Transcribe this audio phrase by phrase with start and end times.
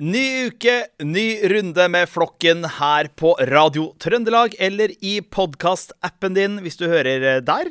[0.00, 6.78] Ny uke, ny runde med Flokken her på Radio Trøndelag eller i podkastappen din hvis
[6.80, 7.68] du hører der.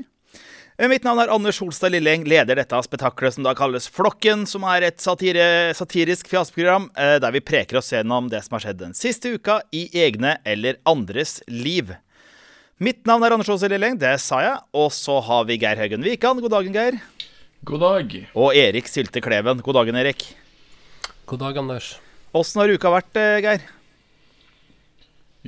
[0.91, 4.85] Mitt navn er Anders Holstad Lilleng, leder dette spetakkelet som da kalles Flokken, som er
[4.91, 8.93] et satire, satirisk fjaseprogram eh, der vi preker oss gjennom det som har skjedd den
[8.93, 11.95] siste uka i egne eller andres liv.
[12.77, 14.59] Mitt navn er Anders Holstad Lilleng, det sa jeg.
[14.77, 16.45] Og så har vi Geir Haugen Wikan.
[16.45, 16.99] God dagen, Geir.
[17.65, 18.13] God dag.
[18.37, 19.65] Og Erik Sylte Kleven.
[19.65, 20.27] God dagen, Erik.
[21.25, 21.89] God dag, Anders.
[22.37, 23.63] Åssen har uka vært, eh, Geir?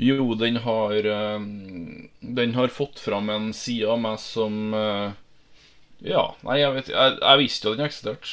[0.01, 1.39] Jo, den har eh,
[2.21, 5.11] Den har fått fram en side av meg som eh,
[6.07, 8.31] Ja, nei, jeg vet Jeg, jeg visste jo den eksisterte.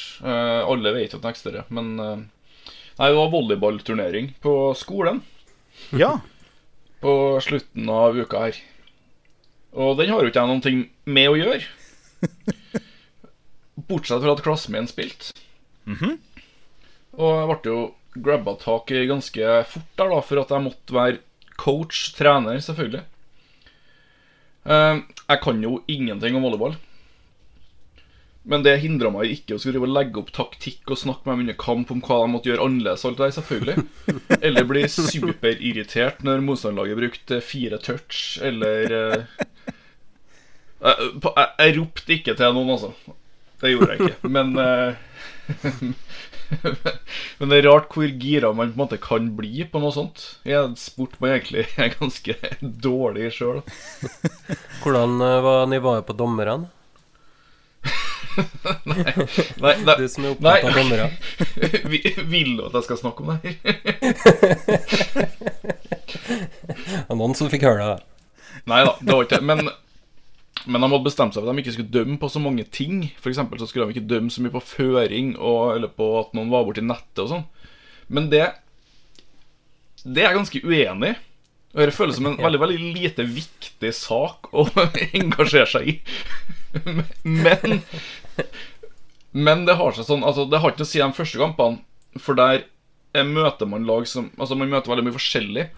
[0.65, 1.67] Alle vet jo at den eksisterer.
[1.69, 1.93] Men
[2.99, 5.21] Nei, det var volleyballturnering på skolen
[5.95, 6.17] Ja.
[7.03, 8.57] på slutten av uka her.
[9.71, 11.61] Og den har jo ikke jeg noen ting med å gjøre.
[13.89, 15.31] Bortsett fra at klassen min spilte.
[17.15, 20.95] Og jeg ble jo grabba tak i ganske fort der, da, for at jeg måtte
[20.95, 21.21] være
[21.59, 23.03] coach, trener, selvfølgelig.
[24.69, 26.77] Eh, jeg kan jo ingenting om volleyball.
[28.49, 31.57] Men det hindra meg ikke å skulle legge opp taktikk og snakke med dem under
[31.59, 33.03] kamp om hva de måtte gjøre annerledes.
[33.05, 39.45] Alt det der, selvfølgelig Eller bli superirritert når motstanderlaget brukte fire touch, eller eh,
[40.79, 43.17] jeg, jeg, jeg ropte ikke til noen, altså.
[43.59, 44.31] Det gjorde jeg ikke.
[44.31, 44.91] Men eh,
[47.39, 50.25] Men det er rart hvor gira man på en måte kan bli på noe sånt.
[50.47, 53.61] I en sport man egentlig er ganske dårlig sjøl.
[54.83, 56.69] Hvordan eh, var nivået på dommerne?
[59.59, 61.09] Nei, nei, Du som er opptatt av dommere.
[62.29, 63.53] Vil du at jeg skal snakke om det her?
[67.09, 67.99] Noen som fikk høre det.
[68.69, 69.47] Nei da, det var ikke det.
[69.49, 69.59] Men,
[70.65, 73.05] men de hadde bestemt seg for at de ikke skulle dømme på så mange ting.
[73.21, 76.51] For så skulle de ikke dømme så mye på føring og, eller på at noen
[76.51, 77.45] var borti nettet og sånn.
[78.09, 78.45] Men det
[80.03, 81.17] Det er jeg ganske uenig i.
[81.75, 84.65] Og Det føles som en veldig veldig lite viktig sak å
[85.21, 85.95] engasjere seg i.
[87.23, 87.81] Men
[89.31, 91.83] Men det har seg sånn Altså, det har ikke å si de første kampene,
[92.17, 92.65] for der
[93.25, 95.69] møter man lag som Altså, man møter veldig mye forskjellig.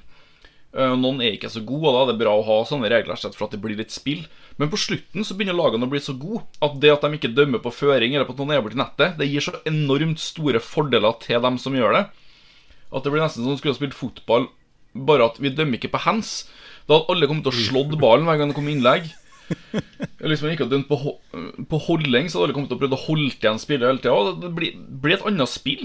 [0.71, 3.17] Eh, Noen er ikke så gode, og da er det bra å ha sånne regler
[3.19, 4.21] slett for at det blir litt spill.
[4.59, 7.33] Men på slutten så begynner lagene å bli så gode at det at de ikke
[7.35, 10.61] dømmer på føring eller på at noen er borti nettet, det gir så enormt store
[10.63, 12.03] fordeler til dem som gjør det.
[12.91, 14.47] At det blir nesten som om de skulle ha spilt fotball,
[14.95, 16.31] bare at vi dømmer ikke på hands.
[16.87, 19.11] Da hadde alle kommet til å slått ballen hver gang det kom innlegg.
[20.23, 21.17] Eller man ikke dømt på, ho-
[21.67, 24.35] på holding, så hadde alle kommet til å prøve å holde igjen spillet hele tida.
[24.43, 25.83] Det blir, blir et annet spill.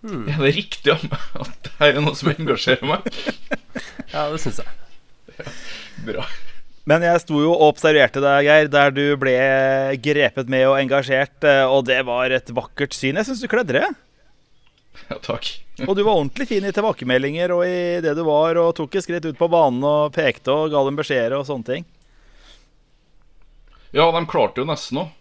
[0.00, 3.08] Er det riktig av meg at det er noe som engasjerer meg?
[4.10, 5.46] Ja, det syns jeg.
[6.08, 6.24] Bra.
[6.90, 9.34] Men jeg sto jo og observerte deg, Geir, der du ble
[10.02, 13.20] grepet med og engasjert, eh, og det var et vakkert syn.
[13.20, 13.86] Jeg syns du kledde det.
[15.06, 15.46] Ja, takk.
[15.88, 19.04] Og du var ordentlig fin i tilbakemeldinger og i det du var, og tok et
[19.06, 21.86] skritt ut på banen og pekte og ga dem beskjeder og sånne ting.
[23.96, 25.14] Ja, de klarte jo nesten òg.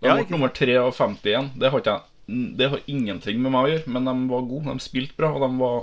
[0.00, 1.50] De ble ja, nummer 53 igjen.
[1.60, 2.09] Det har, ikke jeg,
[2.56, 4.74] det har ingenting med meg å gjøre, men de var gode.
[4.74, 5.82] De spilte bra, og de var,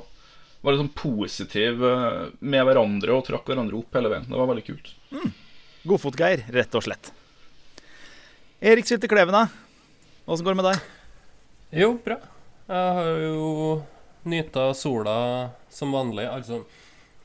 [0.65, 1.91] var sånn positive
[2.39, 4.27] med hverandre og trakk hverandre opp hele veien.
[4.29, 4.91] Det var veldig kult.
[5.87, 7.11] Godfot-Geir, rett og slett.
[8.57, 9.93] Erik Sylte klevene da?
[10.27, 10.89] Åssen går det med deg?
[11.83, 12.17] Jo, bra.
[12.67, 13.47] Jeg har jo
[14.27, 15.15] nyta sola
[15.71, 16.25] som vanlig.
[16.27, 16.63] Altså,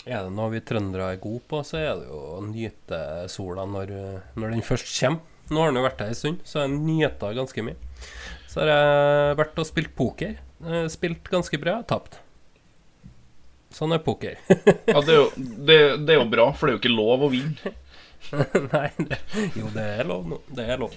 [0.05, 3.01] er det noe vi trøndere er gode på, så er det jo å nyte
[3.31, 3.95] sola når,
[4.39, 5.29] når den først kommer.
[5.53, 7.91] Nå har den jo vært her en stund, så jeg nyter ganske mye.
[8.53, 10.37] Så har jeg vært og spilt poker.
[10.63, 12.19] Eh, Spilt ganske bra, tapt.
[13.73, 14.37] Sånn er poker.
[14.93, 17.25] Ja, det er, jo, det, det er jo bra, for det er jo ikke lov
[17.25, 17.73] å vinne.
[18.75, 19.19] Nei, det,
[19.57, 20.39] jo, det er lov nå.
[20.53, 20.93] Det er lov.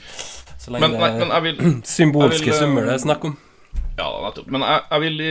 [0.60, 3.28] Så lenge Men, nei, men jeg vil symbolske jeg vil, eh, summer det er snakk
[3.32, 3.38] om.
[3.96, 4.48] Ja, nettopp.
[4.52, 5.22] Men jeg, jeg vil,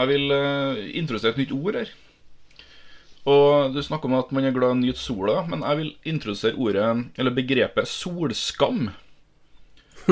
[0.00, 1.92] jeg vil uh, introdusere et nytt ord her.
[3.28, 5.90] Og Du snakker om at man er glad i å nyte sola, men jeg vil
[6.14, 6.86] introdusere ordet,
[7.20, 8.86] eller begrepet, solskam.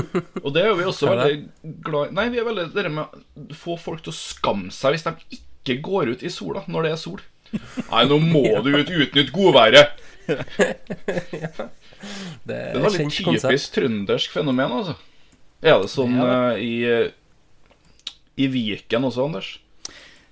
[0.44, 2.16] Og det er jo vi også veldig glad i.
[2.18, 5.14] Nei, vi er veldig det med å få folk til å skamme seg hvis de
[5.38, 7.24] ikke går ut i sola når det er sol.
[7.56, 10.00] Nei, nå må du ut utnytte godværet.
[10.26, 11.68] ja.
[12.46, 13.68] Det er et veldig typisk konsept.
[13.76, 14.96] trøndersk fenomen, altså.
[15.64, 19.54] Er det sånn Det eh, i, i Viken også, Anders?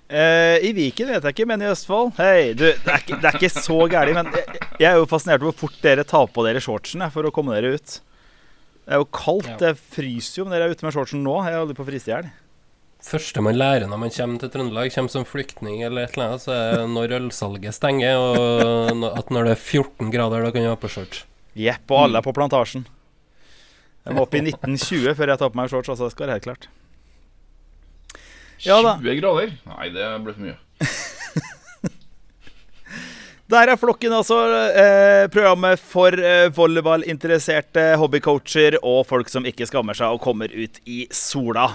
[0.05, 3.29] Uh, I Viken vet jeg ikke, men i Østfold Hei, du, det er ikke, det
[3.31, 4.13] er ikke så gærent.
[4.19, 7.25] Men jeg, jeg er jo fascinert over hvor fort dere tar på dere shortsene for
[7.25, 7.97] å komme dere ut.
[8.85, 9.47] Det er jo kaldt.
[9.49, 9.57] Ja.
[9.61, 11.35] Det fryser jo når jeg er ute med shortsen nå.
[11.47, 12.27] Jeg holder på å fryse i hjel.
[13.05, 16.41] første man lærer når man kommer til Trøndelag, kommer som flyktning eller et eller annet,
[16.45, 20.69] så er når ølsalget stenger, og at når det er 14 grader, da kan du
[20.71, 21.23] ha på shorts.
[21.55, 22.85] Jepp, og alle er på plantasjen.
[24.05, 26.09] Jeg må opp i 1920 før jeg tar på meg shorts, altså.
[26.09, 26.69] Det skal være helt klart.
[28.65, 28.95] Ja da.
[29.01, 29.53] 20 grader?
[29.69, 30.57] Nei, det blir for mye.
[33.45, 34.39] Der er Flokken, altså.
[34.73, 40.79] Eh, programmet for eh, volleyballinteresserte hobbycoacher og folk som ikke skammer seg og kommer ut
[40.89, 41.67] i sola.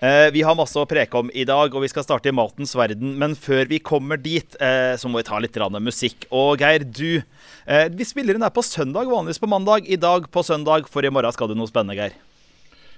[0.00, 2.72] Eh, vi har masse å preke om i dag, og vi skal starte i matens
[2.74, 3.18] verden.
[3.20, 5.54] Men før vi kommer dit, eh, så må vi ta litt
[5.84, 6.24] musikk.
[6.32, 7.22] Og Geir, du
[7.66, 9.86] eh, Vi spiller inn her på søndag, vanligvis på mandag.
[9.86, 12.12] I dag på søndag, for i morgen skal du noe spennende, Geir.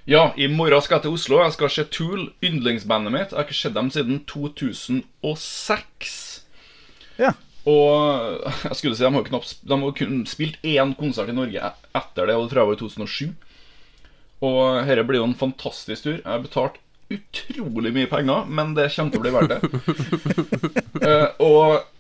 [0.06, 1.42] Ja, i morgen skal jeg til Oslo.
[1.42, 3.34] Jeg skal se Tool, yndlingsbandet mitt.
[3.34, 6.46] Jeg har ikke sett dem siden 2006.
[7.18, 7.34] Ja.
[7.70, 11.72] Og jeg skulle si, de har knapt De har kun spilt én konsert i Norge
[11.96, 13.34] etter det, og tror jeg var i 2007.
[14.44, 16.18] Og dette blir jo en fantastisk tur.
[16.18, 16.80] Jeg har betalt
[17.14, 19.60] utrolig mye penger, men det kommer til å bli verdt det.
[21.04, 21.90] uh, og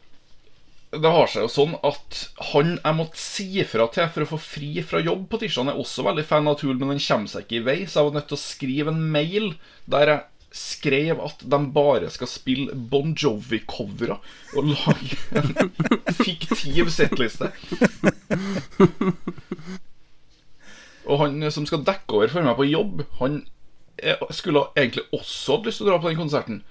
[0.94, 2.20] det har seg jo sånn at
[2.52, 5.80] han jeg måtte si fra til for å få fri fra jobb på tirsdag, er
[5.80, 8.16] også veldig fan av Tool, men den kommer seg ikke i vei, så jeg var
[8.18, 9.50] nødt til å skrive en mail
[9.90, 10.22] der jeg
[10.54, 14.20] skrev at de bare skal spille Bon Jovi-covere
[14.54, 17.50] og lage en fiktiv settliste.
[21.04, 23.42] Og han som skal dekke over for meg på jobb, han
[24.30, 26.62] skulle egentlig også hatt lyst til å dra på den konserten.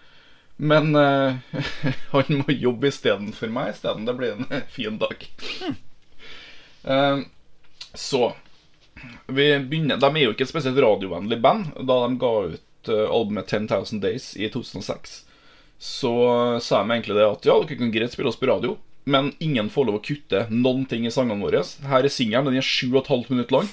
[0.58, 1.36] Men uh,
[2.16, 4.08] han må jobbe istedenfor meg isteden.
[4.08, 5.28] Det blir en fin dag.
[6.88, 7.26] Uh,
[7.94, 8.34] så
[9.28, 13.06] vi begynner De er jo ikke et spesielt radiovennlig band da de ga ut eh,
[13.08, 15.22] albumet 10,000 Days i 2006.
[15.84, 16.14] Så
[16.64, 19.70] sa de egentlig det at ja, dere kan greit spille oss på radio, men ingen
[19.72, 21.64] får lov å kutte noen ting i sangene våre.
[21.90, 22.48] Her er singelen.
[22.48, 23.72] Den er 7,5 minutter lang.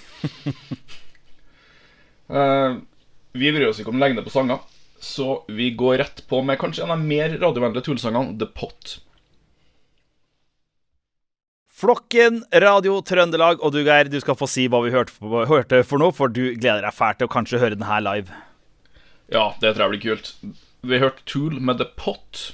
[2.34, 2.80] uh,
[3.40, 4.58] vi bryr oss ikke om lengde på sanger,
[4.98, 8.98] så vi går rett på med kanskje en av de mer radiovennlige Tool-sangene, The Pot.
[11.80, 15.80] Flokken, Radio Trøndelag, og du Geir, du skal få si hva vi hørte for, hørte
[15.86, 18.34] for noe, for du gleder deg fælt til å kanskje høre den her live.
[19.30, 20.32] Ja, det tror jeg blir kult.
[20.82, 22.50] Vi hørte Tool med The Pot.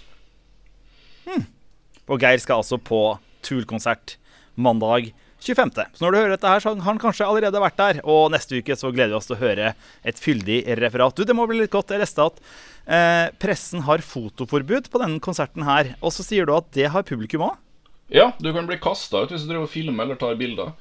[2.06, 3.00] Og Geir skal altså på
[3.46, 4.16] Tool-konsert
[4.54, 5.12] mandag
[5.42, 5.72] 25.
[5.94, 8.00] Så når du hører dette her, så har han kanskje allerede vært der.
[8.06, 9.72] Og neste uke så gleder vi oss til å høre
[10.06, 11.16] et fyldig referat.
[11.16, 11.92] Du, det må bli litt godt.
[11.94, 12.40] Jeg leste at
[12.86, 15.94] eh, pressen har fotoforbud på denne konserten her.
[16.00, 17.56] Og så sier du at det har publikum òg?
[18.12, 20.74] Ja, du kan bli kasta ut hvis du driver og filmer eller tar bilder.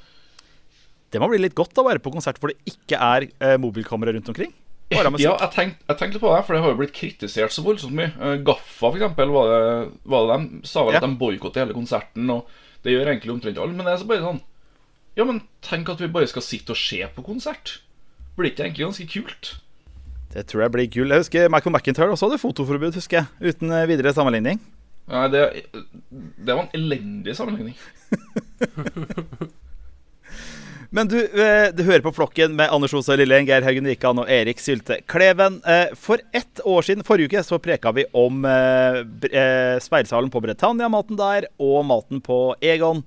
[1.13, 4.13] Det må bli litt godt å være på konsert hvor det ikke er eh, mobilkamera
[4.13, 4.53] rundt omkring.
[4.93, 7.95] Ja, jeg tenkte, jeg litt på det, for det har jo blitt kritisert så voldsomt
[7.97, 8.11] mye.
[8.21, 9.63] Eh, Gaffa, for eksempel, var det,
[10.05, 10.99] var det de sa vel Ja.
[11.01, 12.45] at de boikotter hele konserten, og
[12.85, 13.73] det gjør egentlig omtrent alle.
[13.73, 14.41] Men det er så bare sånn
[15.15, 17.79] Ja, men tenk at vi bare skal sitte og se på konsert.
[18.35, 19.51] Blir ikke det egentlig ganske kult?
[20.35, 21.09] Det tror jeg blir gull.
[21.15, 23.53] Jeg husker Michael McIntyre også hadde fotoforbud, husker jeg.
[23.55, 24.59] Uten eh, videre sammenligning.
[25.07, 25.43] Nei, det,
[26.11, 27.77] det var en elendig sammenligning.
[30.95, 34.29] Men du, eh, du hører på Flokken med Anders Osa Lilleng, Geir Haugen Wikan og
[34.31, 35.57] Erik Sylte Kleven.
[35.67, 40.87] Eh, For ett år siden, forrige uke, så preka vi om eh, speilsalen på Britannia,
[40.87, 43.03] maten der, og maten på Egon.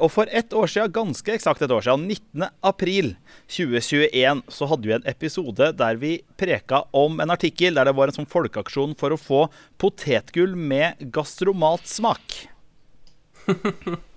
[0.00, 2.48] Og for ett år siden, ganske eksakt et år siden, 19.
[2.68, 3.14] april
[3.48, 8.12] 2021, så hadde vi en episode der vi preka om en artikkel der det var
[8.12, 9.46] en sånn folkeaksjon for å få
[9.80, 12.44] potetgull med gastromatsmak.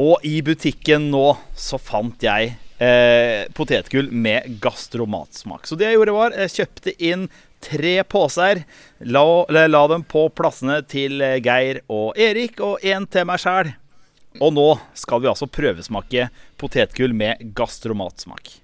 [0.00, 5.68] Og i butikken nå så fant jeg eh, potetgull med gastromatsmak.
[5.68, 7.28] Så det jeg gjorde, var jeg kjøpte inn
[7.64, 8.64] tre poser.
[9.06, 13.70] La, la, dem på plassene til eh, Geir og Erik, og én til meg sjæl.
[14.42, 16.26] Og nå skal vi altså prøvesmake
[16.58, 18.56] potetgull med gastromatsmak.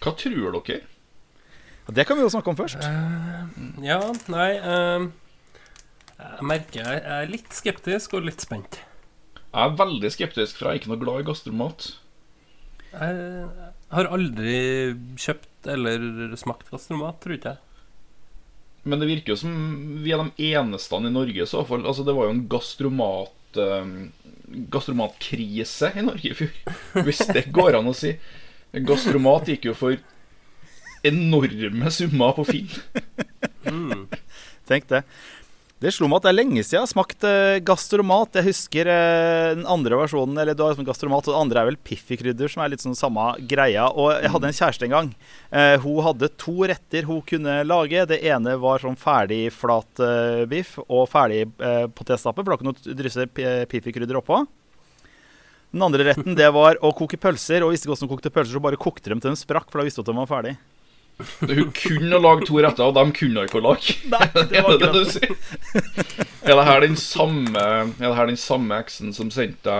[0.00, 0.80] Hva tror dere?
[1.88, 2.84] Det kan vi jo snakke om først.
[3.80, 5.06] Ja, nei uh,
[6.18, 8.80] Jeg merker jeg er litt skeptisk og litt spent.
[9.48, 11.88] Jeg er veldig skeptisk, for jeg er ikke noe glad i gastromat.
[12.92, 13.48] Jeg
[13.92, 14.58] har aldri
[15.20, 17.64] kjøpt eller smakt gastromat, tror ikke jeg.
[18.88, 19.54] Men det virker jo som
[20.04, 21.84] vi er de eneste i Norge i så fall.
[21.88, 23.90] Altså, det var jo en gastromat eh,
[24.72, 26.54] gastromatkrise i Norge i fjor.
[27.04, 28.14] Hvis det går an å si.
[28.88, 29.98] Gastromat gikk jo for
[31.08, 32.70] enorme summer på Finn.
[34.68, 35.02] Tenk det.
[35.78, 38.34] Det slo meg at det er lenge siden jeg har smakt eh, gastromat.
[38.34, 41.68] Jeg husker eh, den andre versjonen, eller du har liksom gastromat, og det andre er
[41.68, 43.84] vel piffikrydder, som er litt sånn samme greia.
[43.94, 45.10] Og jeg hadde en kjæreste en gang.
[45.54, 48.02] Eh, hun hadde to retter hun kunne lage.
[48.10, 52.74] Det ene var sånn ferdig flat eh, biff og ferdig eh, potetstappe, for da kunne
[52.82, 54.40] du drysse pi- piffikrydder oppå.
[55.70, 58.58] Den andre retten det var å koke pølser, og visste ikke hvordan de kokte pølser,
[58.58, 60.56] så bare kokte dem til de sprakk, for da visste hun at de var ferdig.
[61.18, 63.96] Hun kunne ha lagd to retter, og de kunne ikke å lage.
[64.12, 65.32] Nei, det var Er det det du sier?
[66.46, 69.74] Er det her den samme Er det her den samme eksen som sendte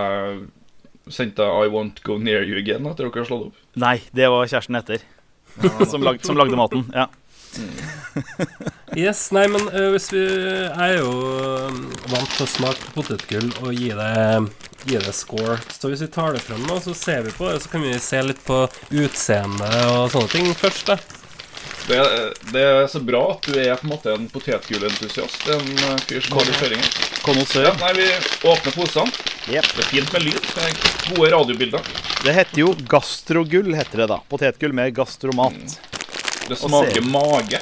[1.09, 3.63] Sendte I Won't Go Near You Again etter dere har slått opp?
[3.79, 5.01] Nei, det var kjæresten etter.
[5.89, 6.83] som, lag, som lagde maten.
[6.93, 7.07] Ja.
[8.97, 11.79] Yes, nei, men øh, hvis vi Jeg er jo øh,
[12.11, 14.13] vant til å smake potetgull og gi det,
[14.85, 15.57] gi det score.
[15.73, 17.95] Så hvis vi tar det frem nå, så ser vi på det, så kan vi
[18.01, 18.63] se litt på
[19.01, 21.18] utseende og sånne ting først, da.
[21.89, 21.97] Det,
[22.53, 25.47] det er så bra at du er på en måte en potetgullentusiast.
[25.49, 26.89] En eh, fyr som har litt føringer.
[26.99, 27.69] Ja, Konnoisseur.
[27.81, 28.05] nei, vi
[28.51, 29.25] åpner posene.
[29.49, 29.71] Yep.
[29.73, 30.37] Det er fint med lyd.
[30.53, 31.89] Det gode radiobilder.
[32.21, 34.19] Det heter jo gastrogull, heter det da.
[34.29, 35.57] Potetgull med gastromat.
[36.49, 37.61] Det Og smaker mage.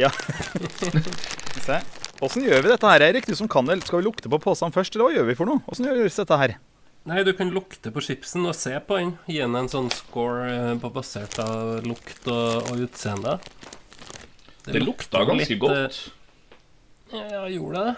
[0.00, 0.10] Ja.
[1.66, 1.78] Se.
[2.24, 3.28] Åssen gjør vi dette her, Erik?
[3.28, 3.82] Du som kan det.
[3.84, 5.60] Skal vi lukte på posen først, eller hva gjør vi for noe?
[5.68, 6.56] Åssen gjøres dette her?
[7.06, 9.12] Nei, du kan lukte på chipsen og se på den.
[9.30, 13.36] Gi den en sånn score øh, basert av lukt og, og utseende.
[14.66, 16.00] Det lukta ganske litt, godt.
[17.14, 17.94] øh, Ja, gjorde det?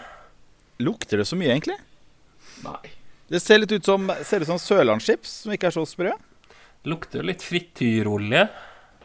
[0.85, 1.79] Lukter det så mye, egentlig?
[2.61, 2.91] Nei.
[3.29, 6.13] Det ser litt ut som, ser ut som sørlandschips, som ikke er så sprø.
[6.89, 8.45] Lukter jo litt frityrolje.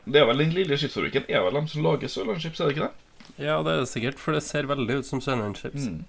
[0.05, 2.87] Det er vel den lille chipsfabrikken er vel de som lager sørlandschips, er det ikke
[2.91, 3.21] det?
[3.41, 5.89] Ja, det er det sikkert, for det ser veldig ut som sørlandschips.
[5.89, 6.03] Mm.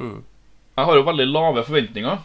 [0.00, 0.18] Mm.
[0.72, 2.22] Jeg har jo veldig lave forventninger,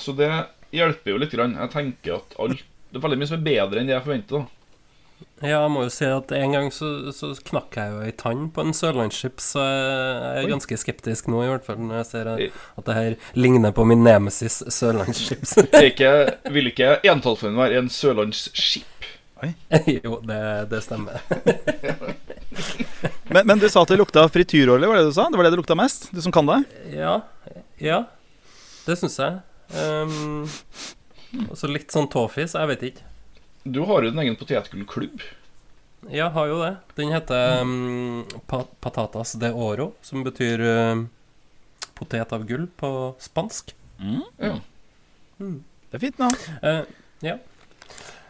[0.00, 0.30] så det
[0.74, 1.34] hjelper jo litt.
[1.34, 1.56] Grann.
[1.58, 4.38] Jeg tenker at alt Det er veldig mye som er bedre enn det jeg forventer.
[4.38, 8.14] da Ja, jeg må jo si at en gang så, så knakk jeg jo ei
[8.16, 10.52] tann på en sørlandsskip, så jeg er Oi.
[10.54, 14.02] ganske skeptisk nå, i hvert fall, når jeg ser at, det her ligner på min
[14.06, 15.44] nemesis sørlandsskip.
[16.56, 19.10] Vil ikke entallsformen være en sørlandsskip?
[20.02, 20.40] jo, det,
[20.72, 21.22] det stemmer.
[23.28, 25.26] Men, men du sa at det lukta frityrolje, var det du sa?
[25.28, 26.08] Det var det det lukta mest?
[26.16, 26.62] Du som kan det?
[26.96, 27.20] Ja,
[27.76, 27.98] ja.
[28.86, 29.36] Det syns jeg.
[29.74, 30.46] Um,
[31.50, 33.04] og så litt sånn tåfis, jeg vet ikke.
[33.68, 35.24] Du har jo din egen potetgullklubb.
[36.14, 36.72] Ja, har jo det.
[36.96, 38.24] Den heter um,
[38.80, 41.04] patatas de oro, som betyr um,
[41.98, 43.74] potet av gull på spansk.
[44.38, 44.54] Ja.
[45.38, 46.38] Det er fint navn.
[46.62, 46.84] Uh,
[47.26, 47.36] ja.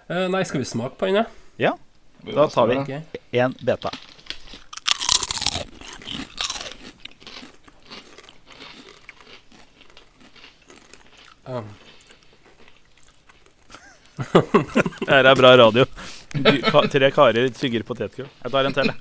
[0.08, 1.22] Uh, nei, skal vi smake på den,
[1.60, 1.74] ja?
[2.24, 2.98] Da tar vi.
[3.36, 3.92] Én beta.
[11.48, 11.68] Um,
[14.18, 15.84] Dette er bra radio.
[16.34, 18.28] Du, ka- Tre karer tygger potetgull.
[18.42, 18.98] Jeg tar en til, jeg.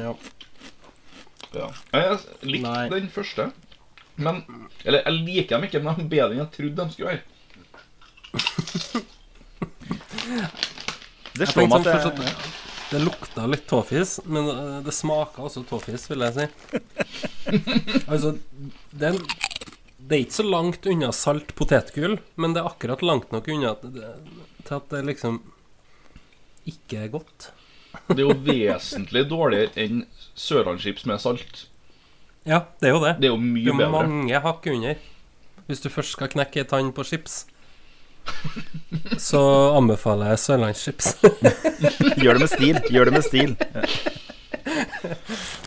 [0.00, 0.14] ja.
[1.54, 1.66] Ja.
[1.94, 2.18] Jeg
[2.50, 2.86] likte Nei.
[2.94, 3.48] den første.
[4.16, 4.40] Men
[4.84, 7.22] Eller jeg liker dem ikke, men de er bedre enn jeg trodde de skulle være.
[11.34, 12.28] Det slår meg at det,
[12.92, 16.46] Det lukta litt tåfis, men eh, det smaka også tåfis, vil jeg si.
[18.12, 18.34] altså,
[18.94, 19.18] det er,
[20.04, 23.74] det er ikke så langt unna salt potetgull, men det er akkurat langt nok unna
[23.80, 25.38] til at det liksom
[26.68, 27.50] ikke er godt.
[28.10, 30.02] Det er jo vesentlig dårligere enn
[30.36, 31.66] sørlandschips med salt.
[32.44, 33.14] Ja, det er jo det.
[33.22, 33.76] Det er jo mye bedre.
[33.78, 34.08] Det er er bedre.
[34.08, 35.02] mange hakk under.
[35.68, 37.44] Hvis du først skal knekke ei tann på chips,
[39.20, 39.40] så
[39.78, 41.14] anbefaler jeg sørlandschips.
[42.24, 42.80] gjør det med stil.
[42.92, 43.56] Gjør det med stil.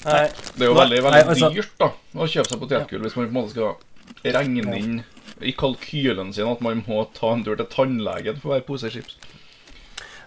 [0.08, 0.24] Nei,
[0.58, 3.28] Det er jo veldig veldig nei, altså- dyrt da å kjøpe seg potetgull hvis man
[3.28, 3.76] på en måte skal
[4.24, 5.04] regne inn
[5.42, 9.14] i kalkylen sin at man må ta en tur til tannlegen for hver pose chips.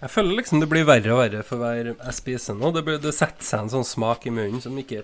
[0.01, 2.67] Jeg føler liksom det blir verre og verre for hver jeg spiser nå.
[2.73, 4.99] Det, blir, det setter seg en sånn smak i munnen som ikke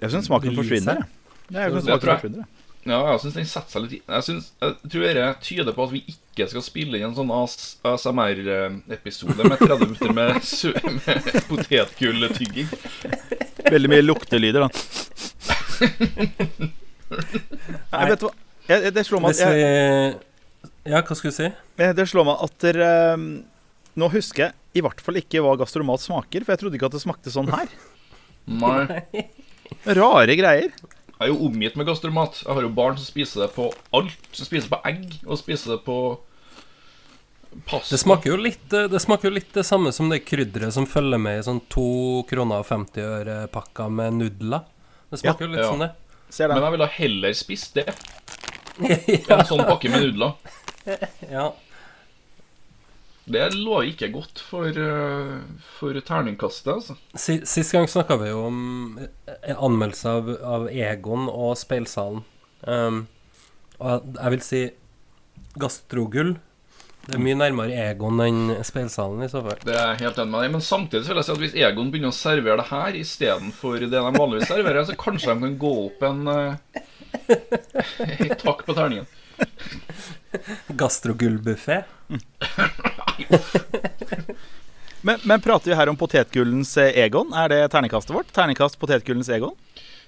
[0.00, 0.96] Jeg syns smaken forsvinner.
[1.50, 2.44] Ja, jeg synes smaken forsvinner.
[2.84, 5.84] Ja, jeg syns den setter seg litt i Jeg, synes, jeg tror det tyder på
[5.86, 10.30] at vi ikke skal spille inn en sånn ASMR-episode med 30 minutter med,
[11.00, 11.20] med
[11.50, 12.68] potetgulltygging.
[13.64, 14.68] Veldig mye luktelyder, da.
[17.10, 18.34] Nei, vet du hva?
[18.68, 20.14] Jeg, det slår meg at jeg,
[20.88, 21.50] Ja, hva skulle du si?
[21.76, 23.26] Det slår meg at dere um,
[24.00, 26.96] Nå husker jeg i hvert fall ikke hva gastromat smaker, for jeg trodde ikke at
[26.96, 27.68] det smakte sånn her.
[28.50, 29.22] Nei.
[30.00, 30.72] Rare greier.
[31.14, 32.40] Jeg er jo omgitt med gastromat.
[32.42, 34.16] Jeg har jo barn som spiser det på alt.
[34.34, 35.98] Som spiser på egg, og spiser det på
[37.68, 37.94] pasta.
[37.94, 40.88] Det smaker jo litt eh, Det smaker jo litt det samme som det krydderet som
[40.90, 41.86] følger med i sånn 2
[42.30, 44.66] kroner og 50 øre-pakka med nudler.
[45.14, 45.70] Det smaker jo litt Ja.
[45.70, 45.92] sånn, det.
[46.34, 46.64] Ser Men den.
[46.66, 47.84] jeg ville heller spist det
[49.28, 50.32] ja, en sånn pakke med nudler.
[51.30, 51.52] ja.
[53.24, 55.36] Det lover ikke godt for, eh,
[55.78, 56.96] for terningkastet, altså.
[57.14, 58.58] Sist gang snakka vi jo om
[58.98, 62.24] eh, anmeldelse av, av Egon og Speilsalen.
[62.66, 63.04] Um,
[63.78, 64.62] og jeg vil si
[65.62, 66.34] Gastrogull.
[67.04, 69.58] Det er mye nærmere Egon enn Speilsalen, i så fall.
[69.66, 71.90] Det er helt enig med deg Men samtidig så vil jeg si at hvis Egon
[71.92, 75.72] begynner å servere det her istedenfor det de vanligvis serverer, så kanskje de kan gå
[75.82, 76.56] opp en uh,
[78.40, 79.06] takk på terningen.
[80.80, 81.82] Gastrogullbuffé.
[85.04, 87.34] Men, men prater vi her om potetgullens eh, Egon?
[87.36, 88.30] Er det terningkastet vårt?
[88.32, 89.52] Terningkast potetgullens Egon?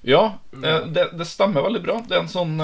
[0.09, 1.99] Ja, eh, det, det stemmer veldig bra.
[2.09, 2.55] Det er en sånn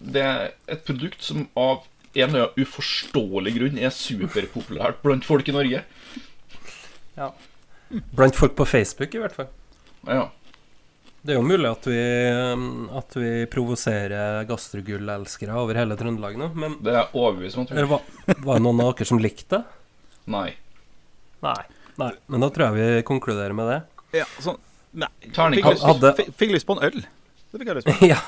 [0.00, 1.84] Det er et produkt som av
[2.14, 5.82] en eller annen uforståelig grunn er superpopulært blant folk i Norge.
[7.18, 7.30] Ja.
[8.16, 9.48] Blant folk på Facebook, i hvert fall.
[10.06, 10.28] Ja.
[11.22, 11.98] Det er jo mulig at vi,
[12.54, 17.66] um, at vi provoserer gastrogull-elskere over hele Trøndelag nå, men Det er jeg overbevist om
[17.66, 17.88] at vi gjør.
[17.90, 19.64] var, var det noen av dere som likte det?
[20.30, 20.48] Nei.
[21.44, 21.58] Nei.
[21.98, 22.12] Nei.
[22.30, 23.78] Men da tror jeg vi konkluderer med det.
[24.20, 24.60] Ja, sånn
[24.98, 25.08] Nei.
[25.20, 27.02] Fikk lyst, Hadde- fikk, fikk lyst på en øl.
[27.48, 28.06] Det fikk jeg lyst på.
[28.12, 28.20] ja,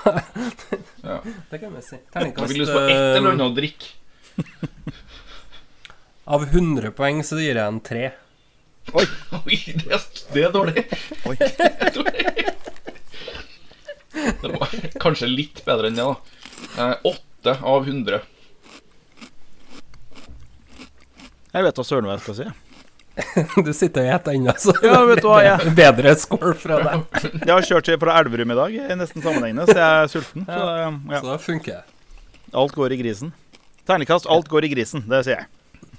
[1.05, 1.17] Ja.
[1.51, 1.97] det kan vi si.
[1.99, 3.87] Jeg Terningkast fikk lyst på et eller annet å drikke.
[6.37, 8.05] Av 100 poeng så gir jeg en 3.
[8.97, 9.05] Oi,
[9.45, 10.87] det er, det er dårlig.
[11.29, 11.37] Oi.
[14.11, 16.17] Det var kanskje litt bedre enn det, da.
[16.83, 18.19] Eh, Åtte av 100.
[21.55, 22.47] Jeg vet da søren hva jeg skal si.
[23.67, 27.05] Du sitter og spiser ennå, så Ja, vet du hva, jeg- bedre score fra deg.
[27.47, 30.45] Jeg har kjørt fra Elverum i dag, i nesten sammenhengende, så jeg er sulten.
[30.49, 31.85] Så ja, Så da funker det.
[32.65, 33.33] alt går i grisen.
[33.89, 35.03] Ternekast alt går i grisen.
[35.11, 35.49] Det sier jeg.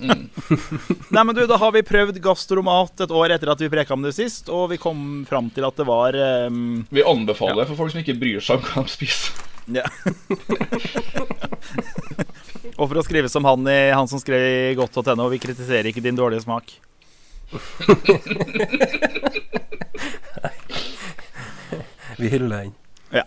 [0.01, 4.01] Nei, men du, Da har vi prøvd gastromat et år etter at vi preka om
[4.05, 6.15] det sist, og vi kom fram til at det var
[6.47, 9.47] um, Vi anbefaler for folk som ikke bryr seg om hva de spiser.
[9.71, 9.85] Ja.
[12.79, 16.03] og for å skrive som han, i, han som skrev i godt.no, vi kritiserer ikke
[16.03, 16.73] din dårlige smak.
[22.21, 22.73] Vi hyller den.
[23.09, 23.23] Ja.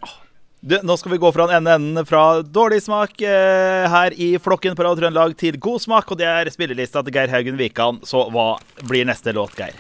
[0.60, 4.38] Du, nå skal vi gå fra den ene enden fra dårlig smak eh, her i
[4.40, 7.98] flokken på Radio Trøndelag til god smak, og det er spillelista til Geir Haugen Wikan.
[8.08, 8.54] Så hva
[8.88, 9.76] blir neste låt, Geir?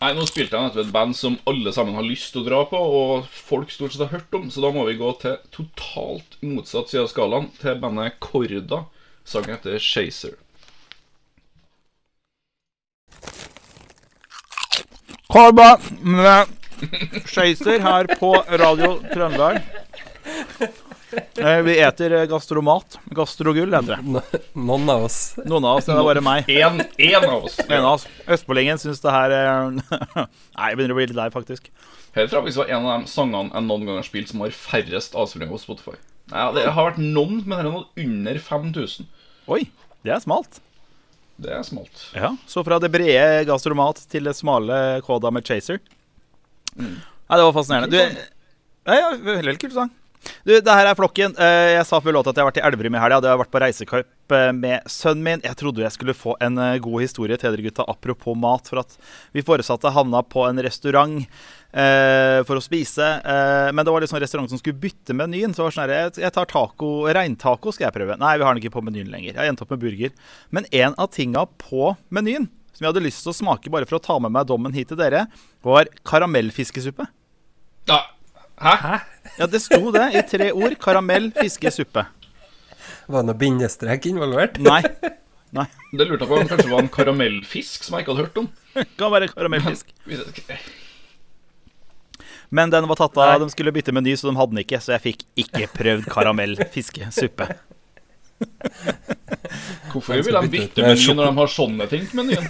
[0.00, 2.64] Nei, Nå spilte jeg nettopp et band som alle sammen har lyst til å dra
[2.68, 6.36] på, og folk stort sett har hørt om, så da må vi gå til totalt
[6.42, 8.82] motsatt side av skalaen, til bandet Korda.
[9.26, 10.34] Sangen heter Chaser.
[15.28, 16.46] Korba med
[17.26, 19.58] Chaser her på Radio Trøndelag.
[21.38, 22.98] Eh, Vi eter eh, gastromat.
[23.16, 24.40] Gastrogull heter det.
[24.58, 25.18] Noen av oss.
[25.44, 26.50] Noen av oss, det er bare meg.
[26.52, 27.58] En, en av oss.
[27.66, 28.06] En av oss.
[28.36, 31.70] Østfoldingen syns det her er Nei, jeg begynner å bli litt lei, faktisk.
[32.16, 34.44] Helt fra jeg det var en av de sangene jeg noen gang har spilt som
[34.44, 35.96] har færrest avspillinger på Spotify.
[36.32, 39.10] Nei, Det har vært noen, men det er noen under 5000.
[39.56, 39.62] Oi,
[40.06, 40.60] det er smalt.
[41.36, 42.06] Det er smalt.
[42.16, 45.80] Ja, Så fra det brede gastromat til det smale Koda med Chaser.
[46.76, 47.90] Nei, det var fascinerende.
[47.92, 48.26] Du,
[48.88, 49.92] ja, ja, veldig kult sang.
[50.46, 51.34] Du, det her er flokken.
[51.38, 53.18] Eh, Jeg sa før låta at jeg har vært i Elverum i helga.
[53.22, 55.42] Jeg har vært på reisecup eh, med sønnen min.
[55.46, 58.66] Jeg trodde jeg skulle få en eh, god historie til dere gutta apropos mat.
[58.70, 58.96] For at
[59.36, 63.10] vi foresatte havna på en restaurant eh, for å spise.
[63.22, 65.54] Eh, men det var liksom en restaurant som skulle bytte menyen.
[65.54, 68.18] Så det var sånn her, jeg, tar taco, reintaco skal jeg prøve.
[68.22, 69.36] Nei, vi har den ikke på menyen lenger.
[69.38, 70.14] Jeg endte opp med burger.
[70.54, 73.96] Men en av tinga på menyen som jeg hadde lyst til å smake bare for
[73.96, 75.22] å ta med meg dommen hit til dere,
[75.64, 77.06] var karamellfiskesuppe.
[77.88, 78.02] Ja.
[78.56, 78.98] Hæ?
[79.36, 80.76] Ja, det sto det i tre ord.
[80.80, 82.06] Karamell fiskesuppe.
[83.06, 84.56] Var det noe bindestrek involvert?
[84.70, 84.80] Nei.
[85.56, 85.66] Nei.
[85.92, 88.40] Det lurte jeg på om det kanskje var en karamellfisk som jeg ikke hadde hørt
[88.42, 88.48] om.
[88.98, 89.92] Kan være karamellfisk.
[92.56, 93.40] Men den var tatt av.
[93.42, 94.80] De skulle bytte meny, så de hadde den ikke.
[94.82, 97.48] Så jeg fikk ikke prøvd karamellfiskesuppe.
[99.92, 102.46] Hvorfor vil de bytte meny når de har sånne ting på menyen?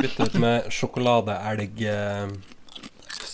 [0.00, 2.32] Bytte ut med sjokoladeelg eh,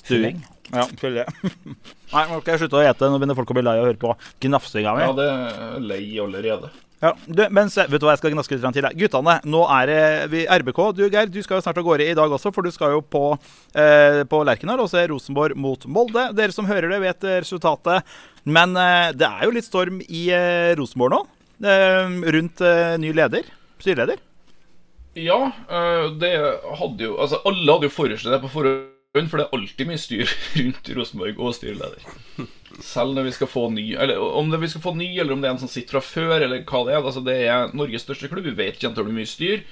[0.00, 0.42] Stuing.
[0.72, 1.26] Ja, det.
[2.14, 3.10] Nei, nå skal jeg slutte å ete.
[3.10, 5.04] Nå begynner folk å bli lei av å høre på gnafsinga mi.
[5.06, 6.72] Ja, det er lei allerede.
[7.02, 8.86] Ja, du, men se, vet du hva jeg skal gnaske litt til?
[9.02, 10.80] Guttene, nå er det vi, RBK.
[10.96, 13.02] Du Geir, du skal jo snart av gårde i dag også, for du skal jo
[13.04, 13.24] på,
[13.76, 16.30] eh, på Lerkendal og se Rosenborg mot Molde.
[16.38, 18.16] Dere som hører det, vet eh, resultatet.
[18.48, 21.20] Men eh, det er jo litt storm i eh, Rosenborg nå.
[21.68, 23.52] Eh, rundt eh, ny leder.
[23.82, 24.24] Styreleder.
[25.16, 25.38] Ja,
[26.20, 26.30] det
[26.76, 28.95] hadde jo Altså, alle hadde jo foreslått det på forhånd,
[29.30, 32.02] for det er alltid mye styr rundt Rosenborg og styreleder.
[32.84, 35.48] Selv når vi skal få ny Eller om vi skal få ny, eller om det
[35.48, 37.00] er en som sitter fra før, eller hva det er.
[37.00, 38.44] Altså, det er Norges største klubb.
[38.44, 39.62] Vi vet ikke om det blir mye styr.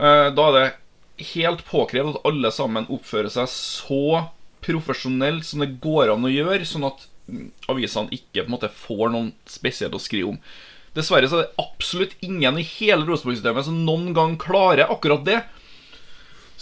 [0.00, 4.24] Eh, Da er det helt påkrevd at alle sammen oppfører seg så
[4.64, 7.04] profesjonelt som det går an å gjøre, sånn at
[7.70, 10.40] avisene ikke på en måte får noen spesielt å skrive om.
[10.94, 15.40] Dessverre så er det absolutt ingen i hele Rosenborg-systemet som noen gang klarer akkurat det.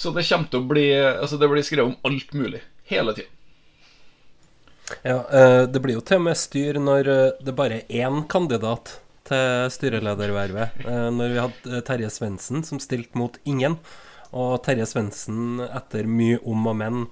[0.03, 2.65] Så det kommer til å bli Altså det blir skrevet om alt mulig.
[2.91, 3.31] Hele tida.
[5.03, 8.25] Ja, eh, det blir jo til og med styr når eh, det bare er én
[8.31, 8.97] kandidat
[9.29, 10.83] til styreledervervet.
[10.85, 13.79] Eh, Når vi hadde Terje Svendsen som stilte mot ingen,
[14.33, 17.03] og Terje Svendsen etter mye om og men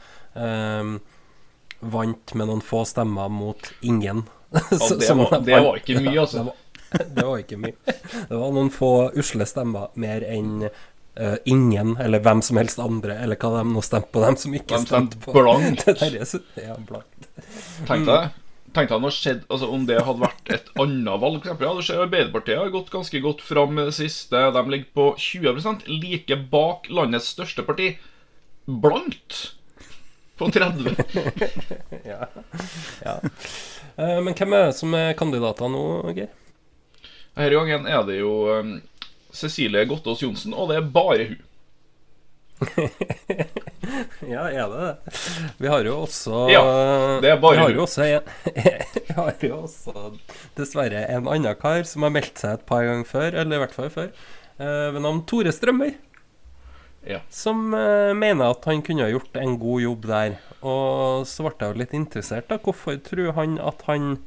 [1.81, 4.26] vant med noen få stemmer mot ingen.
[4.50, 6.42] Ja, det, var, det var ikke mye, altså.
[6.90, 7.92] Det var, det var ikke mye.
[8.26, 10.64] Det var noen få usle stemmer mer enn
[11.16, 14.55] eh, ingen, eller hvem som helst andre, eller hva de nå stemte på, dem som
[14.55, 15.88] ikke De stemte på blankt.
[16.61, 17.33] Ja, blankt.
[17.88, 18.31] Tenk deg
[18.70, 22.03] Tenk deg skjedd, altså Om det hadde vært et annet valg, eksempel, ja, du ser
[22.05, 24.42] Arbeiderpartiet har gått ganske godt fram med det siste.
[24.55, 27.96] De ligger på 20% like bak landets største parti.
[28.70, 29.57] blankt
[30.38, 30.94] på 30.
[32.12, 32.29] ja.
[33.05, 33.16] ja.
[33.99, 35.83] Uh, Men hvem er det som er kandidater nå,
[36.14, 36.31] Geir?
[37.35, 38.73] Denne gangen er det jo um,
[39.37, 41.40] Cecilie Gottaas Johnsen, og det er bare hun.
[44.29, 45.14] Ja, er det det?
[45.59, 46.61] Vi har jo også Ja,
[47.23, 48.05] det er bare Vi har jo også
[49.09, 49.95] Vi har jo også
[50.59, 53.75] dessverre en annen kar som har meldt seg et par ganger før, eller i hvert
[53.75, 54.12] fall før,
[54.61, 55.95] eh, ved navn Tore Strømøy.
[57.09, 57.23] Ja.
[57.33, 60.37] Som eh, mener at han kunne ha gjort en god jobb der.
[60.61, 62.61] Og så ble jeg jo litt interessert, da.
[62.61, 64.19] Hvorfor tror han at han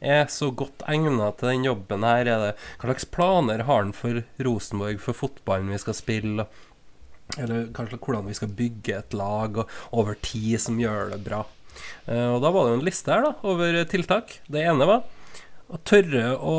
[0.00, 2.28] er så godt egna til den jobben her?
[2.30, 6.48] Er det, hva slags planer har han for Rosenborg, for fotballen vi skal spille?
[7.36, 11.42] Eller kanskje hvordan vi skal bygge et lag og over tid som gjør det bra.
[12.06, 14.38] Eh, og da var det jo en liste her da, over tiltak.
[14.48, 15.04] Det ene var
[15.68, 16.56] å tørre å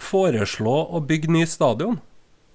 [0.00, 2.00] foreslå å bygge ny stadion.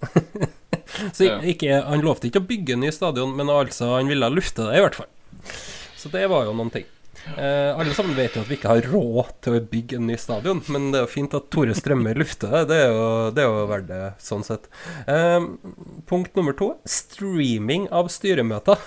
[1.18, 4.78] Så ikke, Han lovte ikke å bygge ny stadion, men altså han ville lufte det,
[4.78, 5.10] i hvert fall.
[5.98, 6.86] Så det var jo noen ting.
[7.34, 10.18] Eh, alle sammen vet jo at vi ikke har råd til å bygge en ny
[10.20, 12.62] stadion, men det er jo fint at Tore Strømme lufter det.
[12.70, 14.70] Det er jo, det er jo verdt det, sånn sett.
[15.10, 15.48] Eh,
[16.10, 18.82] punkt nummer to streaming av styremøter.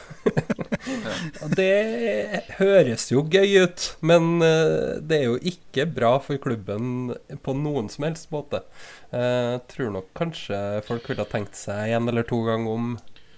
[1.59, 7.57] det høres jo gøy ut, men eh, det er jo ikke bra for klubben på
[7.59, 8.63] noen som helst måte.
[9.11, 12.93] Eh, tror nok kanskje folk ville ha tenkt seg en eller to ganger om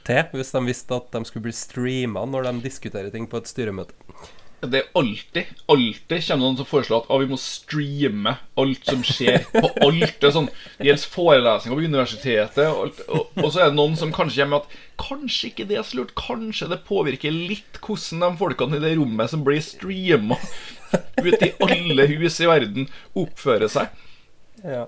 [0.07, 3.51] til hvis de visste at de skulle bli streama når de diskuterer ting på et
[3.51, 3.95] styremøte.
[4.61, 9.01] Det er alltid, alltid kommer noen som foreslår at ah, vi må streame alt som
[9.07, 10.19] skjer på alt.
[10.21, 14.13] Det sånn, det gjelder forelesninger på universitetet, og, og, og så er det noen som
[14.13, 18.21] kanskje kommer med at kanskje ikke det er så lurt, kanskje det påvirker litt hvordan
[18.27, 20.37] de folkene i det rommet som blir streama
[21.25, 23.95] ute i alle hus i verden, oppfører seg.
[24.61, 24.85] Ja.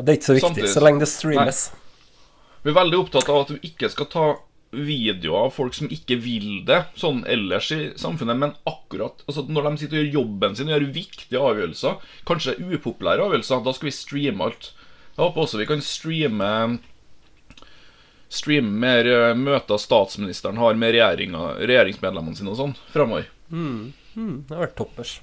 [0.00, 1.64] Det er ikke så viktig Samtidig- så lenge det streames.
[2.62, 4.24] Vi er veldig opptatt av at du ikke skal ta
[4.70, 9.66] videoer av folk som ikke vil det, sånn ellers i samfunnet, men akkurat altså når
[9.66, 13.90] de sitter og gjør jobben sin og gjør viktige avgjørelser, kanskje upopulære avgjørelser, da skal
[13.90, 14.70] vi streame alt.
[15.16, 16.52] Jeg håper også vi kan streame
[18.30, 23.24] Streame mer eh, møter statsministeren har med regjeringsmedlemmene sine og sånn framover.
[23.50, 25.16] Mm, det har vært toppers.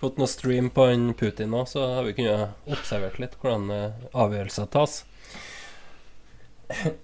[0.00, 0.86] Fått noe stream på
[1.20, 5.02] Putin nå, så har vi kunnet observert litt hvordan eh, avgjørelser tas.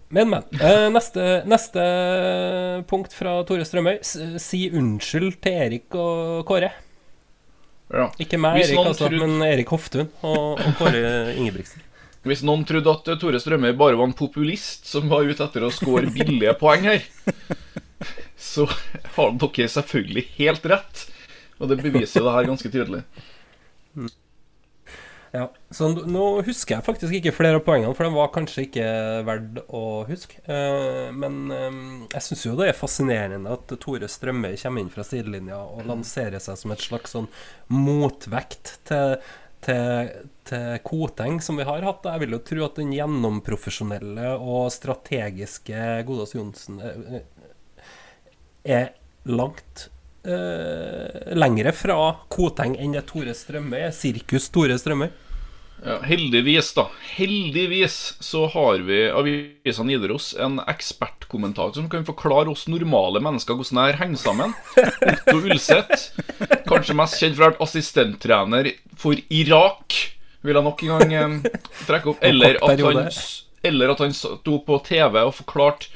[0.08, 0.44] Men, men.
[0.60, 1.82] Eh, neste, neste
[2.88, 3.98] punkt fra Tore Strømøy.
[4.02, 6.70] Si unnskyld til Erik og Kåre.
[7.88, 8.08] Ja.
[8.20, 11.84] Ikke meg, Erik, altså, men Erik Hoftun og, og Kåre Ingebrigtsen.
[12.28, 15.72] Hvis noen trodde at Tore Strømøy bare var en populist som var ute etter å
[15.72, 17.06] score billige poeng her,
[18.50, 18.66] så
[19.16, 21.06] har dere selvfølgelig helt rett.
[21.58, 23.02] Og det beviser jo det her ganske tydelig.
[25.32, 28.86] Ja, så Nå husker jeg faktisk ikke flere av poengene, for de var kanskje ikke
[29.28, 30.40] verdt å huske.
[30.48, 31.80] Eh, men eh,
[32.14, 36.40] jeg syns jo det er fascinerende at Tore Strømøy kommer inn fra sidelinja og lanserer
[36.42, 37.28] seg som et slags sånn
[37.74, 39.18] motvekt til,
[39.66, 40.14] til,
[40.48, 42.08] til Koteng, som vi har hatt.
[42.08, 47.20] Jeg vil jo tro at den gjennomprofesjonelle og strategiske Godas Johnsen eh,
[48.64, 48.90] er
[49.28, 49.90] langt
[50.24, 51.98] eh, lengre fra
[52.32, 53.94] Koteng enn det Tore Strømme er.
[53.94, 55.10] Sirkus Tore Strømme.
[55.84, 56.88] Ja, heldigvis, da.
[57.14, 63.78] Heldigvis så har vi Avisa Nidaros en ekspertkommentar som kan forklare oss normale mennesker hvordan
[63.78, 64.54] det her henger sammen.
[64.74, 66.08] Otto Ulseth.
[66.66, 70.00] Kanskje mest kjent for å ha vært assistenttrener for Irak,
[70.42, 72.26] vil jeg nok en gang eh, trekke opp.
[72.26, 73.00] Eller at, han,
[73.70, 75.94] eller at han sto på TV og forklarte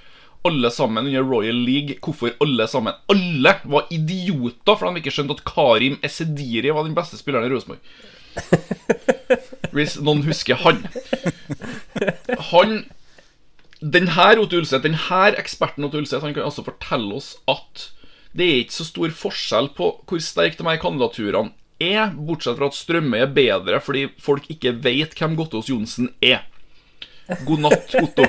[0.49, 5.39] alle sammen under Royal League hvorfor alle sammen Alle var idioter for de ikke skjønte
[5.39, 7.81] at Karim Esediri var den beste spilleren i Rosenborg.
[9.77, 10.83] Hvis noen husker han.
[12.53, 12.85] Han
[13.81, 17.89] Den her Otto Ulseth, den her eksperten Otto Ulseth, han kan altså fortelle oss at
[18.33, 21.53] det er ikke så stor forskjell på hvor sterke de her kandidaturene
[21.83, 26.47] er, bortsett fra at Strømøy er bedre fordi folk ikke vet hvem Gottaas Johnsen er.
[27.47, 28.25] God natt, Otto.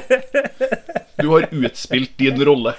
[1.17, 2.75] Du har utspilt din rolle.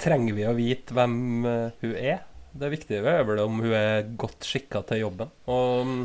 [0.00, 1.14] Trenger vi å vite hvem
[1.48, 2.20] eh, hun er?
[2.50, 5.30] Det viktige er vel om hun er godt skikka til jobben.
[5.50, 6.00] Og mm,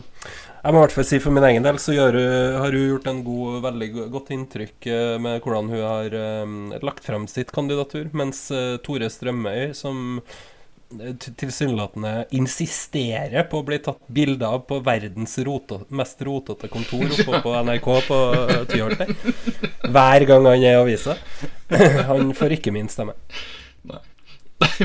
[0.61, 2.19] jeg må i hvert fall si for min egen del så gjør
[2.61, 7.07] har hun gjort en god, veldig godt inntrykk eh, med hvordan hun har eh, lagt
[7.07, 8.47] frem sitt kandidatur, mens
[8.85, 10.21] Tore Strømøy, som
[11.35, 17.41] tilsynelatende insisterer på å bli tatt bilde av på verdens roto, mest rotete kontor oppe
[17.43, 19.01] på NRK på eh, Tyholt.
[19.89, 21.17] Hver gang han er i avisa.
[22.11, 23.15] Han får ikke min stemme.
[23.89, 24.01] Nei,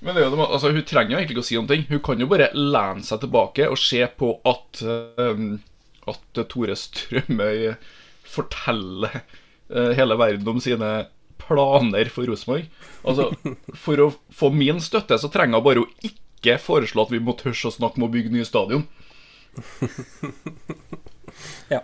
[0.00, 1.84] Men det er jo, det- altså, hun trenger jo egentlig ikke å si noen ting.
[1.90, 5.44] Hun kan jo bare lene seg tilbake og se på at, eh,
[6.12, 7.72] at Tore Strømøy
[8.26, 9.20] forteller
[9.72, 10.88] uh, hele verden om sine
[11.42, 12.68] planer for Rosenborg.
[13.06, 13.30] Altså,
[13.78, 17.36] for å få min støtte, så trenger hun bare å ikke foreslå at vi må
[17.38, 18.86] tørre å snakke om å bygge nye stadion.
[21.68, 21.82] Ja.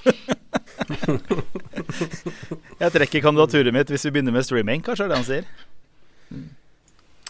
[2.82, 5.46] Jeg trekker kandidaturet mitt hvis vi begynner med streaming, kanskje er det han sier.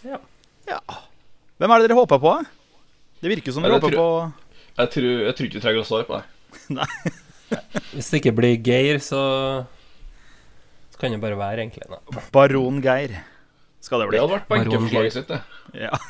[0.06, 0.20] Ja.
[0.70, 0.80] Ja.
[1.62, 2.34] Hvem er det dere håper på?
[3.22, 4.08] Det virker som dere håper på
[4.76, 6.26] Jeg tror, jeg tror ikke du trenger å svare på det.
[7.96, 9.22] Hvis det ikke blir Geir, så
[10.92, 11.88] Så kan det bare være, egentlig.
[11.90, 11.98] Da.
[12.34, 13.12] Baron Geir.
[13.86, 15.42] Skal det Det hadde vært benkeforslaget sitt, det.
[15.86, 15.94] Ja.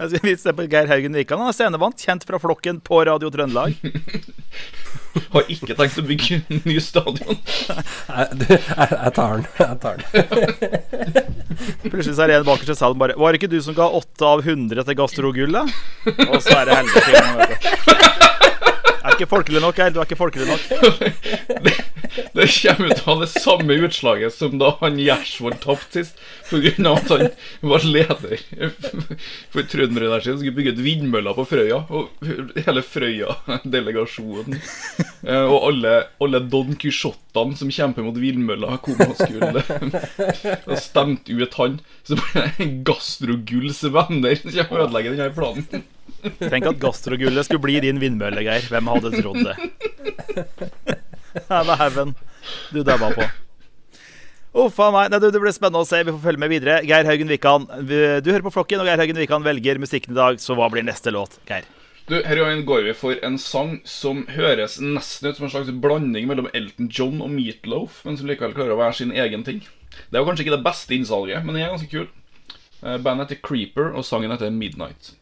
[0.00, 1.36] Altså, vi ser på Geir Haugen Wikan.
[1.42, 3.74] Han er scenevant, kjent fra flokken på Radio Trøndelag.
[5.34, 7.36] Har ikke tenkt å bygge ny stadion.
[8.40, 9.44] Du, jeg, jeg tar den.
[9.58, 10.08] Jeg tar den.
[11.84, 13.86] Plutselig så er det en bakerst i salen bare Var det ikke du som ga
[14.00, 15.64] 8 av 100 til Gastrogull, da?
[16.30, 18.32] Og så er det helvete.
[19.04, 20.62] Er ikke folkelig nok, jeg, Du er ikke folkelig nok.
[22.34, 26.20] Det kommer ut av det samme utslaget som da han Gjersvold tapte sist.
[26.48, 26.92] Pga.
[26.92, 27.24] at han
[27.72, 28.38] var leder
[29.52, 30.38] for Trønderøy der siden.
[30.40, 31.80] Skulle bygge et vindmøller på Frøya.
[31.90, 32.12] Og
[32.56, 39.64] hele Frøya-delegasjonen eh, og alle, alle Don Quijoteene som kjemper mot vindmøller, kom og skulle
[40.70, 41.80] og stemte ut han.
[42.06, 45.90] Så bare det Gastrogulls venner kommer og ødelegger denne planen.
[46.40, 48.66] Tenk at Gastrogullet skulle bli din vindmølle, Geir.
[48.72, 49.56] Hvem hadde trodd det?
[51.48, 52.14] Her var haugen
[52.74, 53.26] du dabba på.
[54.64, 55.10] Uff a meg.
[55.10, 56.02] Nei, Det blir spennende å se.
[56.06, 56.76] Vi får følge med videre.
[56.86, 57.94] Geir Haugen Wikan, du
[58.30, 60.38] hører på Flokken, og Geir Haugen Wikan velger musikken i dag.
[60.42, 61.66] Så hva blir neste låt, Geir?
[62.06, 65.70] Du, Her gangen går vi for en sang som høres nesten ut som en slags
[65.80, 69.62] blanding mellom Elton John og Meatloaf, men som likevel klarer å være sin egen ting.
[70.10, 72.10] Det er jo kanskje ikke det beste innsalget, men den er ganske kul.
[72.84, 75.14] Eh, Bandet heter Creeper, og sangen heter Midnight.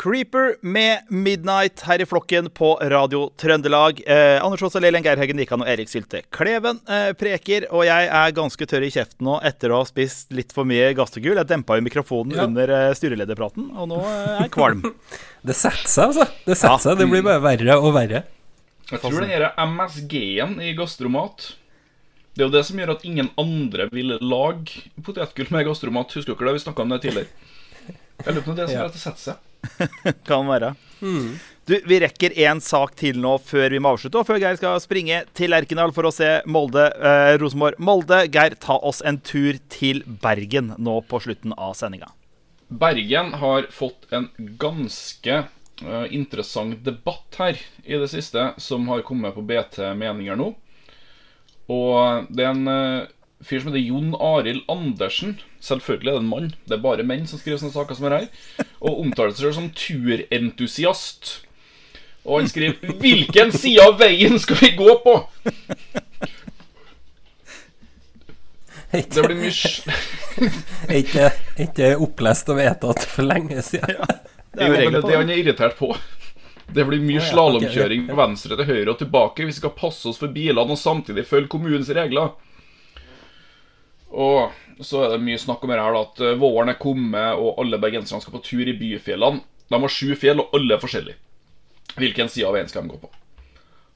[0.00, 3.98] Creeper med Midnight her i flokken på Radio Trøndelag.
[4.08, 7.66] Eh, Anders Aase Lelen, Geir Haugen Wikan og Erik Sylte Kleven eh, preker.
[7.68, 10.94] Og jeg er ganske tørr i kjeften nå etter å ha spist litt for mye
[10.96, 11.36] gastrogul.
[11.36, 12.46] Jeg dempa jo mikrofonen Ja.
[12.48, 14.80] under eh, styrelederpraten, og nå eh, er jeg kvalm.
[15.50, 16.26] Det setter seg, altså.
[16.48, 16.80] Det setter Ja.
[16.86, 16.98] seg.
[17.02, 18.24] Det blir bare verre og verre.
[18.90, 21.44] Jeg tror det er MSG-en i gastromat
[22.34, 26.16] Det er jo det som gjør at ingen andre vil lage potetgull med gastromat.
[26.16, 26.56] Husker dere det?
[26.62, 27.28] Vi snakka om det tidligere.
[28.26, 28.82] Jeg lurer på om det er som Ja.
[28.82, 29.36] gjør at det setter seg.
[30.28, 30.74] Kan være.
[31.70, 34.80] Du, Vi rekker én sak til nå før vi må avslutte, og før Geir skal
[34.82, 37.78] springe til Erkendal for å se Molde, eh, Rosenborg.
[37.78, 42.10] Molde, Geir, ta oss en tur til Bergen nå på slutten av sendinga.
[42.70, 44.28] Bergen har fått en
[44.60, 45.38] ganske
[45.82, 50.52] uh, interessant debatt her i det siste, som har kommet på BT Meninger nå.
[51.70, 53.08] Og det er en eh,
[53.44, 55.38] fyr som heter Jon Arild Andersen.
[55.64, 56.50] Selvfølgelig er det en mann.
[56.68, 58.66] Det er bare menn som skriver sånne saker som er her.
[58.80, 61.40] Og omtaler seg selv som turentusiast.
[62.24, 65.18] Og han skriver 'Hvilken side av veien skal vi gå på?'
[68.90, 69.52] Det blir mye
[70.88, 71.30] Er ikke,
[71.62, 74.00] ikke opplest og vedtatt for lenge siden.
[74.50, 75.18] Det er jo regler det på er det det.
[75.20, 75.94] han er irritert på.
[76.74, 79.46] Det blir mye ja, slalåmkjøring fra venstre til høyre og tilbake.
[79.46, 82.34] Vi skal passe oss for bilene og samtidig følge kommunens regler.
[84.10, 87.60] Og så er det mye snakk om her da, at eh, våren er kommet, og
[87.62, 89.44] alle bergenserne skal på tur i byfjellene.
[89.70, 91.18] De har sju fjell, og alle er forskjellige.
[91.98, 93.10] Hvilken side av veien skal de gå på?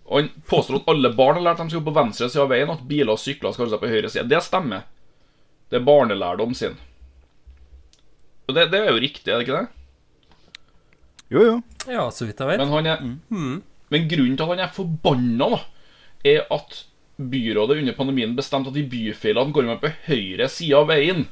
[0.04, 2.44] Og Han påstår at alle barn har lært at de skal gå på venstre side
[2.44, 4.26] av veien, og at biler og sykler skal holde seg på høyre side.
[4.30, 4.84] Det stemmer.
[5.72, 6.76] Det er barnelærdom sin.
[8.44, 9.68] Og det, det er jo riktig, er det ikke det?
[11.32, 11.54] Jo, jo.
[11.88, 12.60] Ja, så vidt jeg vet.
[12.60, 13.06] Men, han er,
[13.90, 15.62] men grunnen til at han er forbanna, da,
[16.34, 16.84] er at
[17.16, 21.26] byrådet under pandemien bestemte at de byfeilene går med på høyre side av veien.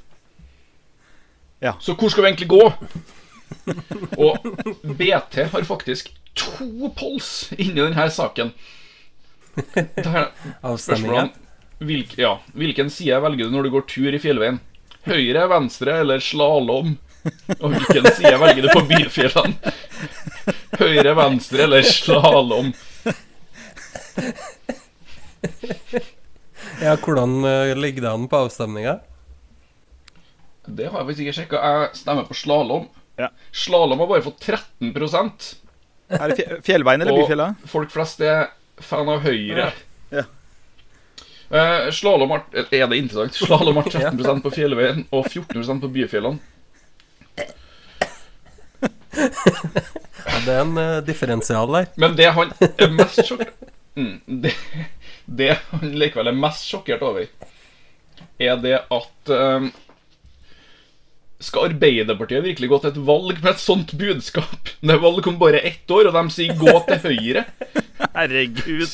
[1.63, 1.77] Ja.
[1.81, 2.65] Så hvor skal vi egentlig gå?
[4.19, 4.39] Og
[4.99, 8.53] BT har faktisk to pols inni denne saken.
[10.65, 11.33] Avstemningen.
[11.83, 14.61] hvilk, ja, Hvilken side velger du når du går tur i fjellveien?
[15.07, 16.97] Høyre, venstre eller slalåm?
[17.59, 19.75] Og hvilken side velger du på byfjellene?
[20.81, 22.73] Høyre, venstre eller slalåm?
[26.83, 28.99] Ja, hvordan eh, ligger det an på avstemninga?
[30.67, 31.63] Det har jeg faktisk ikke sjekka.
[31.67, 32.85] Jeg stemmer på slalåm.
[33.19, 33.29] Ja.
[33.53, 35.49] Slalåm har bare fått 13%
[36.17, 37.49] Er det fjellveien eller byfjella?
[37.65, 38.47] Og folk flest er
[38.83, 39.67] fan av høyre.
[40.15, 40.23] Ja.
[41.53, 43.35] Eh, Slalåm har- Er det interessant?
[43.37, 46.39] Slalåm har 13% på fjellveien og 14% på byfjellene.
[49.13, 51.89] Ja, det er en uh, differensial der.
[52.01, 53.53] Men det han er mest sjokkert
[53.99, 54.15] mm,
[54.47, 54.53] det,
[55.39, 57.31] det han likevel er mest sjokkert over,
[58.43, 59.71] er det at eh,
[61.43, 64.71] Skal Arbeiderpartiet virkelig gå til et valg med et sånt budskap?
[64.79, 67.47] Det er valg om bare ett år, og de sier 'gå til høyre'.
[68.13, 68.87] Herregud.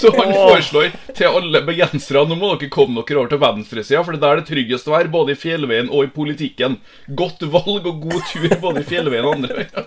[0.00, 4.12] Så han foreslår til alle bergensere nå må dere komme dere over til venstresida, for
[4.12, 6.78] det er der det tryggeste tryggest å være, både i fjellveien og i politikken.
[7.08, 9.86] Godt valg og god tur både i fjellveien og andre veier.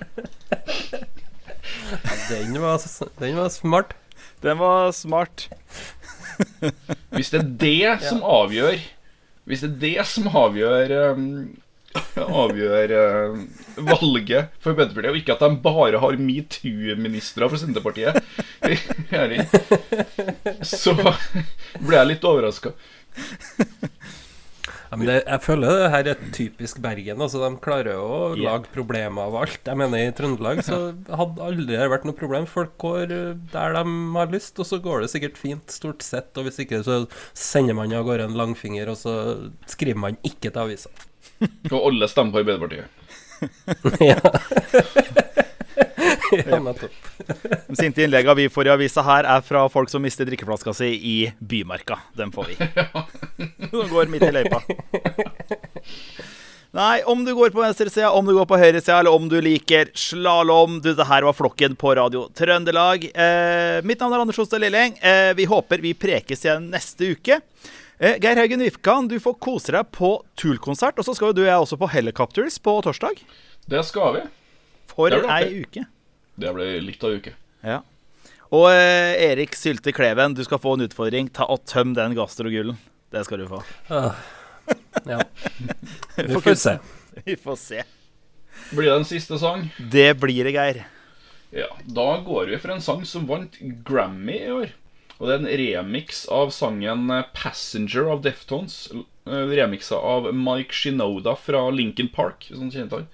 [2.29, 2.81] Den var,
[3.19, 3.93] den var smart.
[4.45, 5.47] Den var smart.
[7.15, 8.75] Hvis det er det som avgjør
[9.47, 11.27] Hvis det er det som avgjør um,
[12.43, 13.37] Avgjør uh,
[13.77, 18.19] valget for Arbeiderpartiet, og ikke at de bare har metoo-ministre fra Senterpartiet
[20.75, 22.69] så ble jeg litt overraska.
[24.85, 27.21] Ja, men det, jeg føler det her er typisk Bergen.
[27.23, 29.59] Altså, de klarer å lage problemer av alt.
[29.65, 32.47] Jeg mener I Trøndelag så hadde aldri vært noe problem.
[32.49, 33.83] Folk går eh, der de
[34.15, 36.31] har lyst, og så går det sikkert fint, stort sett.
[36.37, 39.15] Og hvis ikke, så sender man av gårde en langfinger, og så
[39.71, 40.93] skriver man ikke til avisa.
[41.73, 42.87] Og alle stemmer på Arbeiderpartiet.
[44.11, 45.24] ja.
[46.31, 46.91] ja, nettopp.
[47.67, 50.91] De sinte innleggene vi får i avisa her, er fra folk som mister drikkeflaska si
[50.95, 51.99] i Bymarka.
[52.17, 52.59] Dem får vi.
[53.75, 54.61] Som går midt i løypa.
[56.75, 59.93] Nei, om du går på venstresida, om du går på høyresida, eller om du liker
[59.95, 63.05] slalåm Du, det her var Flokken på Radio Trøndelag.
[63.15, 64.97] Eh, mitt navn er Anders Hoste Lilleng.
[64.99, 67.39] Eh, vi håper vi prekes igjen neste uke.
[67.95, 70.99] Eh, Geir Haugen Vifkan, du får kose deg på Tool-konsert.
[70.99, 73.23] Og så skal jo du og jeg også på Helicopters på torsdag.
[73.71, 74.25] Det skal vi.
[74.91, 75.87] For ei uke.
[76.35, 77.33] Det blir litt av uke.
[77.65, 77.81] Ja.
[78.53, 81.29] Og eh, Erik Sylte Kleven, du skal få en utfordring.
[81.33, 82.77] Ta og Tøm den gastrogullen.
[83.11, 83.61] Det skal du få.
[83.89, 85.19] Ja.
[86.17, 86.77] Vi får se.
[87.25, 87.83] Vi får se.
[88.71, 89.67] Blir det en siste sang?
[89.91, 90.81] Det blir det, Geir.
[91.55, 93.53] Ja, da går vi for en sang som vant
[93.87, 94.71] Grammy i år.
[95.19, 98.89] Og det er en remix av sangen eh, 'Passenger' av Deftones.
[98.91, 102.49] eh, Remixa av Mike Shinoda fra Lincoln Park.
[102.51, 103.07] Sånn kjente han.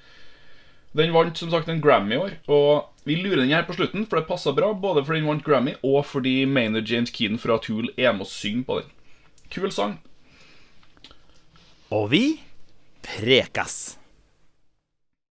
[0.97, 2.33] Den vant som sagt en Grammy i år.
[2.51, 4.73] Og vi lurer den her på slutten, for det passer bra.
[4.73, 8.31] Både fordi den vant Grammy, og fordi Maynard James Keane fra Tool er med og
[8.31, 8.91] synger på den.
[9.51, 9.97] Kul sang.
[11.91, 12.25] Og vi
[13.03, 14.00] prekas.